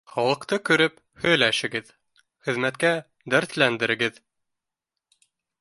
[0.11, 0.95] Ха лыҡты күреп
[1.25, 1.93] һөйләшегеҙ,
[2.49, 2.93] хеҙмәткә
[3.35, 4.21] дәртләндерегеҙ